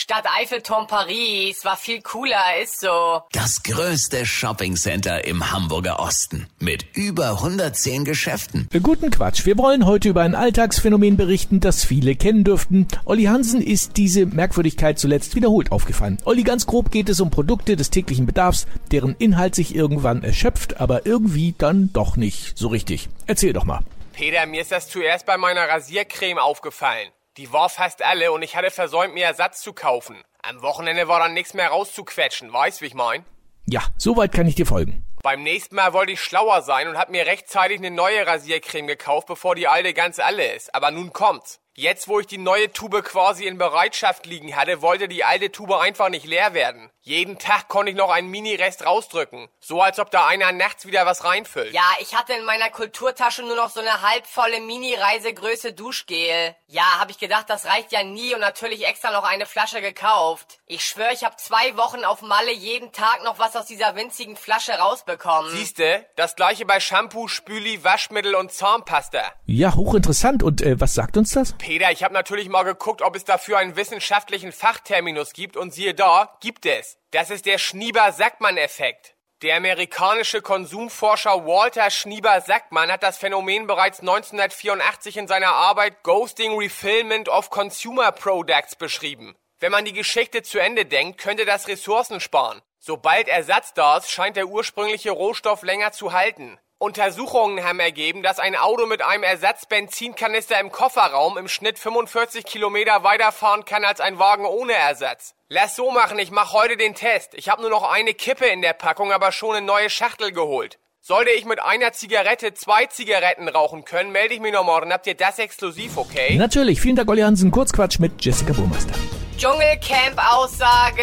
[0.00, 3.22] Stadt Eiffelturm Paris war viel cooler, ist so.
[3.32, 8.68] Das größte Shoppingcenter im Hamburger Osten mit über 110 Geschäften.
[8.80, 9.44] Guten Quatsch.
[9.44, 12.86] Wir wollen heute über ein Alltagsphänomen berichten, das viele kennen dürften.
[13.06, 16.18] Olli Hansen ist diese Merkwürdigkeit zuletzt wiederholt aufgefallen.
[16.24, 20.80] Olli, ganz grob geht es um Produkte des täglichen Bedarfs, deren Inhalt sich irgendwann erschöpft,
[20.80, 23.08] aber irgendwie dann doch nicht so richtig.
[23.26, 23.80] Erzähl doch mal.
[24.12, 27.08] Peter, mir ist das zuerst bei meiner Rasiercreme aufgefallen.
[27.38, 30.16] Die war fast alle und ich hatte versäumt, mir Ersatz zu kaufen.
[30.42, 33.24] Am Wochenende war dann nichts mehr rauszuquetschen, weißt wie ich mein?
[33.64, 35.06] Ja, soweit kann ich dir folgen.
[35.22, 39.26] Beim nächsten Mal wollte ich schlauer sein und hab mir rechtzeitig eine neue Rasiercreme gekauft,
[39.26, 40.74] bevor die alte ganz alle ist.
[40.74, 41.60] Aber nun kommt's.
[41.78, 45.74] Jetzt, wo ich die neue Tube quasi in Bereitschaft liegen hatte, wollte die alte Tube
[45.74, 46.90] einfach nicht leer werden.
[47.02, 49.48] Jeden Tag konnte ich noch einen Mini-Rest rausdrücken.
[49.60, 51.72] So als ob da einer nachts wieder was reinfüllt.
[51.72, 56.56] Ja, ich hatte in meiner Kulturtasche nur noch so eine halbvolle Mini-Reisegröße Duschgel.
[56.66, 60.58] Ja, hab ich gedacht, das reicht ja nie und natürlich extra noch eine Flasche gekauft.
[60.66, 64.36] Ich schwöre, ich hab zwei Wochen auf Malle jeden Tag noch was aus dieser winzigen
[64.36, 65.07] Flasche rausbekommen.
[65.50, 69.22] Siehste, das gleiche bei Shampoo, Spüli, Waschmittel und Zahnpasta.
[69.46, 70.42] Ja, hochinteressant.
[70.42, 71.54] Und äh, was sagt uns das?
[71.58, 75.94] Peter, ich habe natürlich mal geguckt, ob es dafür einen wissenschaftlichen Fachterminus gibt und siehe
[75.94, 76.98] da, gibt es.
[77.12, 79.14] Das ist der Schnieber-Sackmann-Effekt.
[79.42, 87.28] Der amerikanische Konsumforscher Walter Schnieber-Sackmann hat das Phänomen bereits 1984 in seiner Arbeit Ghosting Refillment
[87.28, 89.36] of Consumer Products beschrieben.
[89.60, 92.62] Wenn man die Geschichte zu Ende denkt, könnte das Ressourcen sparen.
[92.78, 96.58] Sobald Ersatz da ist, scheint der ursprüngliche Rohstoff länger zu halten.
[96.78, 103.02] Untersuchungen haben ergeben, dass ein Auto mit einem Ersatzbenzinkanister im Kofferraum im Schnitt 45 Kilometer
[103.02, 105.34] weiterfahren kann als ein Wagen ohne Ersatz.
[105.48, 107.34] Lass so machen, ich mach heute den Test.
[107.34, 110.78] Ich habe nur noch eine Kippe in der Packung, aber schon eine neue Schachtel geholt.
[111.00, 114.92] Sollte ich mit einer Zigarette zwei Zigaretten rauchen können, melde ich mich noch morgen.
[114.92, 116.36] Habt ihr das exklusiv, okay?
[116.36, 116.80] Natürlich.
[116.80, 117.50] Vielen Dank, Olli Hansen.
[117.50, 118.94] Kurzquatsch mit Jessica Burmeister.
[119.38, 121.02] Dschungelcamp-Aussage.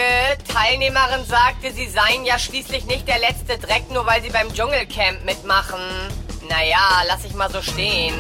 [0.54, 5.24] Teilnehmerin sagte, sie seien ja schließlich nicht der letzte Dreck, nur weil sie beim Dschungelcamp
[5.26, 5.80] mitmachen.
[6.50, 8.14] Naja, lass ich mal so stehen.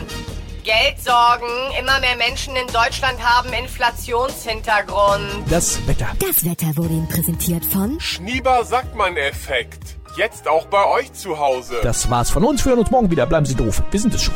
[0.64, 1.50] Geldsorgen.
[1.78, 5.50] Immer mehr Menschen in Deutschland haben Inflationshintergrund.
[5.50, 6.08] Das Wetter.
[6.20, 9.97] Das Wetter wurde Ihnen präsentiert von Schnieber-Sackmann-Effekt.
[10.16, 11.82] Jetzt auch bei euch zu Hause.
[11.84, 12.64] Das war's von uns.
[12.64, 13.26] Wir hören uns morgen wieder.
[13.26, 13.84] Bleiben Sie doof.
[13.92, 14.34] Wir sind es schon.